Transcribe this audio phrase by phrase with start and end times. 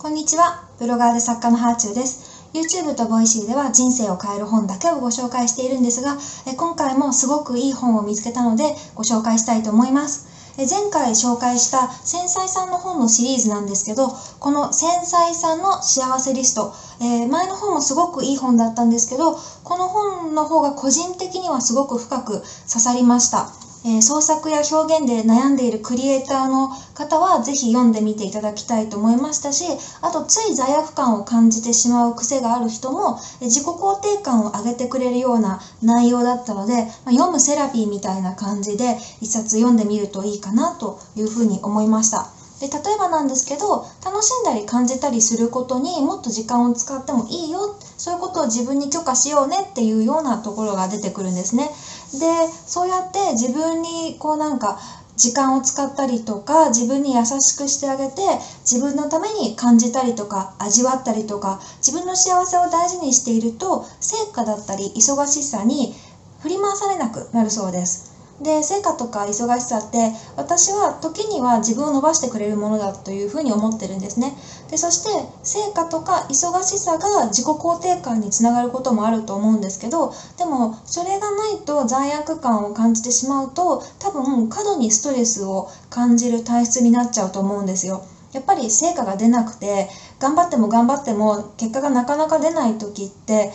[0.00, 0.64] こんにちは。
[0.78, 2.48] ブロガーで作家のハーチューです。
[2.54, 10.24] YouTube と Voicy では人生を変える本だけをご紹介しているんですが、え今回もすごくいい本を見つけたのでご紹介したいと思います。
[10.56, 14.08] え前回紹介した繊細さんの本のシリーズなんですけど、
[14.38, 16.72] この繊細さんの幸せリスト、
[17.02, 23.52] えー前の本もすごくいい本だったんですけど、この本の方が個人的にはすごく深く刺さりました。
[23.82, 29.64] えー創作や表現で悩んでいるクリエイターの方はぜひ読んでみていただきたいと思いましたし
[30.02, 42.26] あとつい罪悪感を感じてしまう癖がある人もえ自己肯定感を上げてくれるような内容だったので、まあ読むセラピーみたいな感じで一冊読んでみるといいかなというふうに思いました。
[42.60, 51.72] で例えばなんですけど楽しんだり感じたりすることにもっと時間を使ってもいいよそういうことを自分に許可しようねっていうようなところが出てくるんですね。
[52.18, 54.78] でそうやって自分にこうなんか
[55.16, 58.22] 時間を使ったりとか自分に優しくしてあげて
[58.62, 65.92] 自分のために感じたりとか味わったりとか自分の幸せを大事にしていると成果だったり忙しさに
[66.40, 68.19] 振り回されなくなるそうです。
[68.40, 74.34] で成果とか忙しさって私は時には自分を伸ばしてくれるものだというふうに思ってるんですね。
[74.70, 75.10] でそして
[75.42, 88.02] 成果とか忙しさが自己肯定感につながることもあると思うんですけどでもそれがないと罪悪感を感じてしまうと多分過度にストレスを感じる体質になっちゃうと思うんですよ。
[88.32, 89.88] やっぱり成果が出なくて
[90.20, 93.50] 頑張っても頑張っても結果がなかなか出ない時って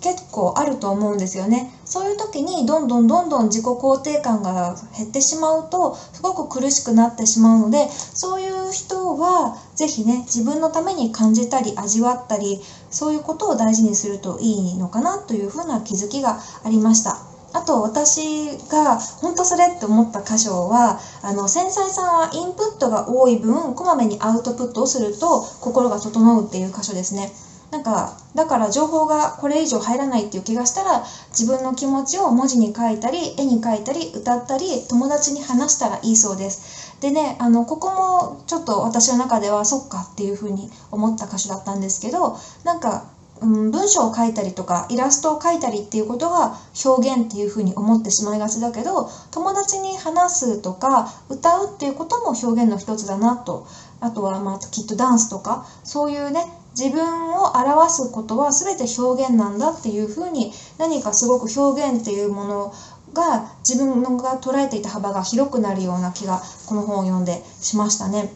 [0.00, 12.58] 結構あると思うんですよねそういう時にどんどんどんどん自己肯定感が減ってしまうとすごく苦しくなってしまうのでそういう人は是非ね自分のために感じたり味わったり
[12.90, 17.16] そういうことを大事にするといいのかなというふうな気づきがありました。
[17.52, 27.30] あと私が本当それって思った箇所はあの繊細さんはインプットが多い分こまめにアウトプットをすると心が整うっていう箇所ですね。
[27.74, 36.94] なんかだから情報がこれ以上入らないっていう気がしたら自分の気持ちを文字に書いたり絵に描いたり歌ったり友達に話したらいいそうです。
[37.00, 43.06] でねあのここもちょっと私の中ではそっかっていうふうに思った箇所だったんですけどなんか
[43.40, 46.54] うん、文章を書いたりとかイラストを描いたりっていうことが
[46.84, 53.66] 表現っていうふうに思ってしまいがちだけど友達に話すとか歌うっていうことも表現の一つだなと
[54.00, 56.46] あとはまあきっとダンスとかそういうね
[56.78, 62.72] 自分を表すことは全て表現なんだっていうふうに何かすごく表現っていうもの
[63.12, 68.28] が自分が捉えていた幅が広くなるような気がこの本を読んでしましたね。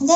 [0.00, 0.12] で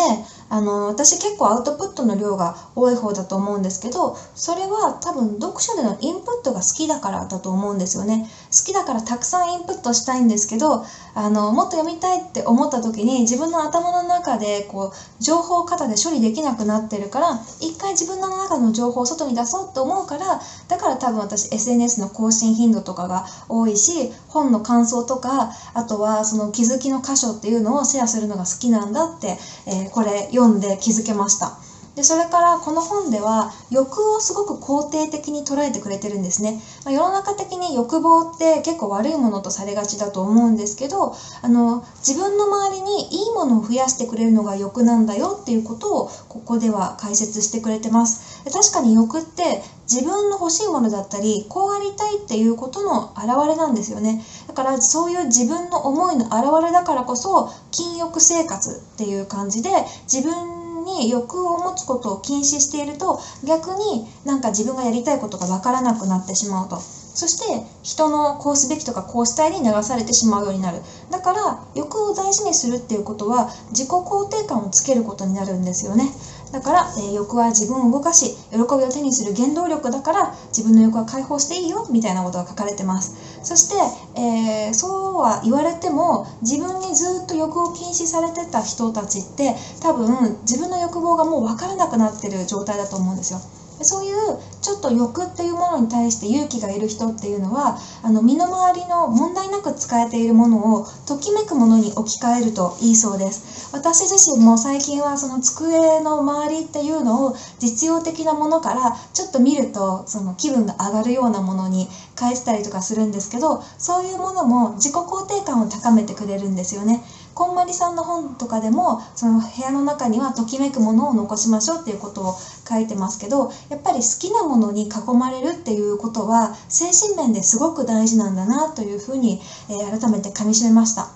[0.51, 8.25] あの私結構アウトプットの量が多い方だと思うんですけどそれは多分読書でのインプットが好きだからだと思うんですよね。
[8.57, 10.83] 好きだからたくさんインプットしたいんですけど
[11.15, 31.53] あのもっと読みたいって思った時に自分の頭の中でこう情報過多で処理できなくなってるから一回自分の中の情報を外に出そうって思うからだから多分私 SNS の更新頻度とかが多いし本の感想とかあとはその気づきの箇所っていうのをシェアするのが好きなんだって、えーこれ読読んで気づけました。
[32.01, 48.45] でそれからこの本では欲をすごく肯定的に捉えてくれてるんですね、まあ世の中的に欲望って結構悪いものとされがちだと思うんですけどあの自分の周りにいいものを増やしてくれるのが欲なんだよっていうことをここでは解説してくれてます。
[48.45, 54.23] で確かに欲って自分の欲しいものだったりこうありたいっていうことの表れなんですよね。
[54.47, 59.69] だからそういう自分の思いの表れだからこそ禁欲生活っていう感じで
[60.11, 60.60] 自分
[60.99, 66.79] に欲を持つことを禁止していると逆になんか自分がやりたいことが分からなくなってしまうと。
[66.79, 70.81] そして人のこうすべきとかこうしたいに流されてしまうようになる。
[71.11, 76.11] だから欲を大事にするっていうことは自己肯定感をつけることになるんですよね。
[76.53, 83.13] だから、えー欲は自分を動かし喜びを手にする原動力だから自分の欲は解放していいよみたいなことが書かれてます。
[83.43, 83.75] そして、
[84.21, 93.41] えーそうは言われても自分にずっと欲を禁止されてた人たちって多分自分の欲望がもう分からなくなってる状態だと思うんですよ。
[93.81, 103.71] でそういうちょっと欲っていうものに対して勇気がいる人っていうのはあの身の回りの問題なく使えているものをときめくものに置き換えるといいそうです。
[103.73, 111.89] 私自身も最近はその机の周りっていうのを実用的なものからちょっと見るとその気分が上がるようなものに
[112.19, 117.03] 変えてたりとかするんですけどそういうものも自己肯定感を高めてくれるんですよね。
[117.41, 122.35] こんまりさんの本とかでもその部屋の中にはときめくものを残しましょうっていうことを
[122.69, 129.41] 書いてますけどやっぱり好きなものに囲まれるっていうことは精神面ですごく大事なんだなというふうに、
[129.71, 131.09] えー改めてかみしめました。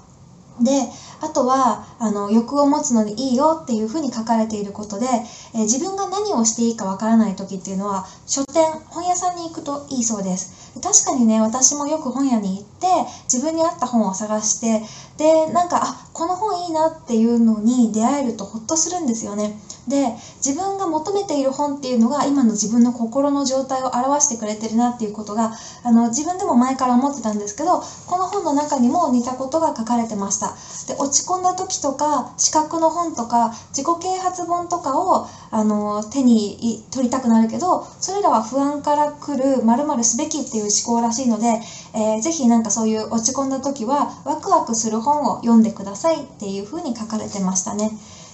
[0.61, 0.88] で
[1.20, 5.06] あとはあの欲を持つのにいいよっていうふうに書かれていることで、
[5.55, 10.64] えー、自分が何をしていいかわからない時っていうのは書店本屋さんに行くといいそうです。
[10.81, 12.87] 確かにね私もよく本屋に行って
[13.32, 14.82] 自分に合った本を探して
[15.16, 19.56] でなんかあこの本いいなっていうのに出会えるとホッとするんですよね。
[19.88, 20.14] で
[20.44, 25.52] 自分が求めている本っていうのが今の自分の心の状態を表してくれてるなっていうことが
[25.82, 30.56] あの自分でも前から思ってたんですけどこの本の中にも似たことが書かれてました
[30.88, 41.46] で落ち込んだ時とか資格の本とか自己啓発本とかをあの手に取りたくなるけどそれらは不安から来るまるすべきっていう思考らしいので、
[41.94, 47.90] えー、ぜひなんかそういう落ち込んだ時はワクワクする本を読んでくださいっていうふうに書かれてましたね。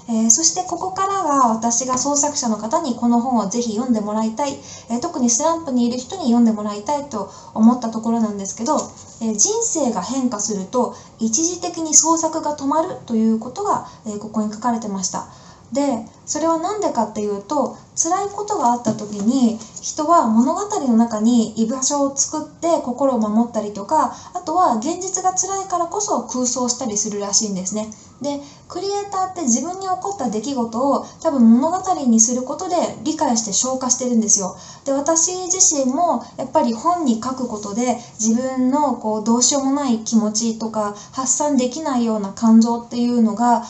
[0.09, 4.53] えー、そしてここからは私が創作者の方にこの本をぜひ読んでもらいたい、
[4.91, 8.77] えー、特にスランプにいる人に読んでもらいたいと思ったところなんですけど、
[9.23, 15.29] えー、人生が変化すると一時的に創作が止まるということが、えここに書かれてました。
[15.73, 27.91] でそれは何でかっていうと辛いことがあった時に人は物語の中に居場所を作って心を守ったりとかあとは現実が辛いからこそ空想したりするらしいんですね。
[28.23, 34.57] でクリエイターって自分に起こった出来事を多分物語にすることで理解して消化してるんですよ。
[34.85, 43.63] で私自身もやっぱり本に書くことで自分のこうどうしようもない気持ちとか発散できないような感情っていうのが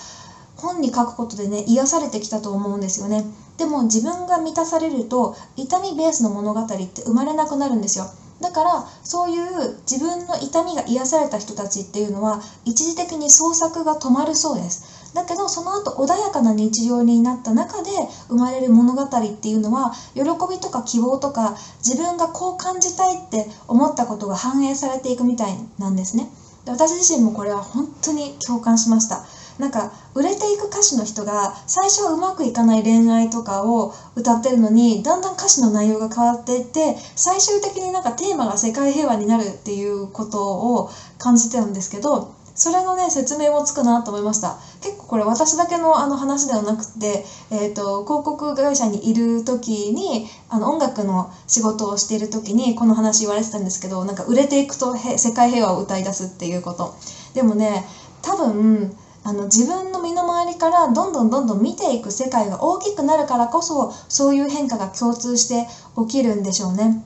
[0.56, 3.24] 本に書くことでね癒されてきたと思うんですよね。
[3.60, 8.08] でも自分が満たされると痛みベースの物語って生まれなくなるんですよ。
[8.40, 15.12] だからそういう自分の痛みが癒された人たちっていうのは一時的に創作が止まるそうです。
[15.12, 17.90] だけどその後穏やかな日常になった中で
[18.28, 21.54] 生まれる物語っていうのは喜びとか希望とか
[21.86, 26.30] 自分がこう感じたいって思ったことが反映されていくみたいなんですね。
[26.64, 29.22] で私自身もこれは本当に共感しました。
[29.60, 40.42] なんか売れていく歌手の人が最初はうまくいかない恋愛とかを歌ってるのにだんだん歌詞の内容が変わっていって最終的になんかテーマが世界平和になるっていうこと
[40.76, 44.58] を感じてるんですけどそれのね説明もつくなと思いました。
[44.82, 56.94] 結構これ私だけのあの話ではなくて、えーと、広告会社にいる時にあの音楽の仕事をしている時にこの話言われてたんですけどなんか売れていくと世界平和を歌い出すっていうこと。
[57.32, 57.86] でもね
[58.20, 67.02] 多分あの自分の身の回りからどんどんどんどん見ていく世界が大きくなるからこそそういう変化が共通して起きるんでしょうね。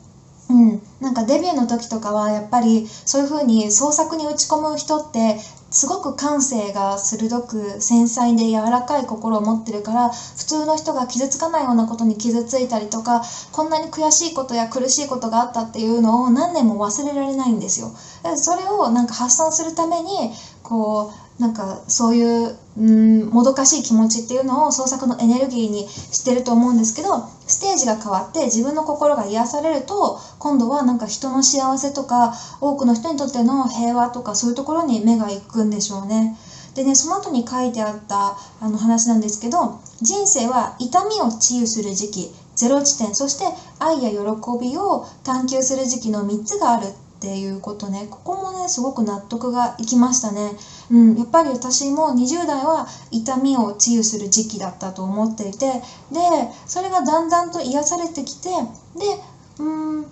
[0.50, 5.38] うん、なんかデビューの時とかはやっぱりそういう風に創作に打ち込む人って
[5.70, 13.22] すごく感性が鋭く繊細で柔らかい心を持ってるから普通の人が傷つかないようなことに傷ついたりとか
[13.52, 17.92] こんなに悔しいことや苦しいことがあったっていうのを何年も忘れられないんですよ。
[18.36, 20.30] それをなんか発散するために
[20.62, 36.36] こうなんかそういううんもどかしい気持ちっていうのを創作のエネルギーにしてると思うんですけどステージが変わって自分の心が癒されると今度はなんか人の幸せとか多くの人にとっての平和とかそういうところに目が行くんでしょうね。
[36.74, 43.44] でねその後に書いてあったあの話なんですけど人生は痛みを治癒する時期ゼロ地点そして
[43.78, 44.16] 愛や喜
[44.60, 46.88] びを探求する時期の3つがある
[47.24, 48.06] っていうことね。
[48.10, 50.56] ここもねすごく納得がいきましたね、
[50.90, 55.80] うん、やっぱり私も20代は痛みを治癒する時期だったと思っていて
[56.12, 56.20] で
[56.66, 59.18] それがだんだんと癒されてきてで
[59.58, 60.06] うん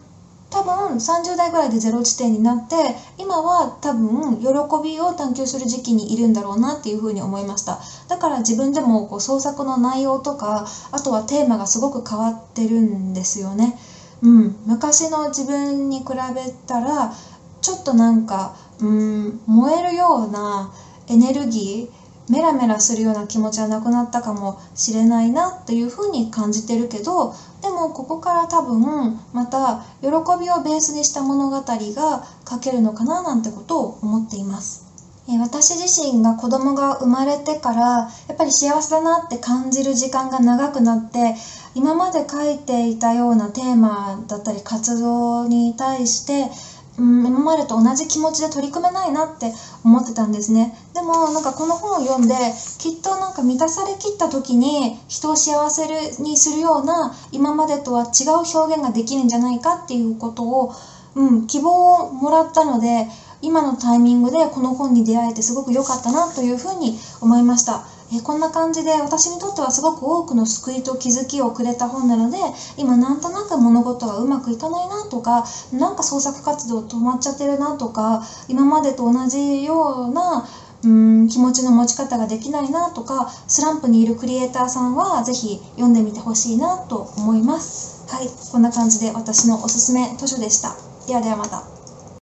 [0.48, 4.48] 多分30代ぐらいでゼロ地点になって今は多分喜
[4.82, 7.78] びを探求する時期にいるんだろうなっていうふうに思いました。
[8.08, 13.76] だから自分でもこう創作の内容とかあとはテーマがすごく変わってるんですよね。
[14.22, 17.12] うん、昔の自分に比べたら
[17.60, 20.72] ちょっとなんか、うん、燃えるような
[21.08, 30.08] エネルギーメラメラするような気持ちはなくなったかもしれないなっていうふうに感じてるけどでもここから多分また喜
[30.40, 34.81] びをベースにした物語が書けるのかななんてことを思っています。
[35.28, 41.36] 私自身が子供が生まれてからやっぱり幸せだなって感じる時間が長くなって
[41.74, 46.50] 今まで書いていたようなテーマだったり活動に対して、
[46.98, 49.52] うん、今までと同じ気持ちで取り組めないなって
[49.84, 50.76] 思ってたんですね。
[50.92, 52.34] でもなんかこの本を読んで
[52.78, 55.86] きっとなんか満たされきった時に人を幸せ
[56.20, 60.72] にするような今までとは違う表現ができるんじゃないかっていうことを、
[61.14, 63.06] うん、希望をもらったので
[63.42, 67.84] 今のタイミングでこの本に出会えてすごく良かったなというふうに思いました。
[68.14, 72.36] えこんな感じで私にとってはすごく多くの救いと気づきをくれた本なので
[72.76, 80.44] 今なんとなく物事がうまくいかないなとかなんか創作活動止まっちゃってるなとか今までと同じような
[80.84, 88.04] うん気持ちの持ち方ができないなとかスランプにいるクリエイターさんはぜひ読んでみてほしいなと思います。
[88.08, 90.76] はいこんな感じで私のおすすめ図書でした。
[91.06, 91.81] ではではまた。